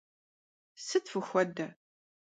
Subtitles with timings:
[0.85, 1.67] Sıt fıxuede?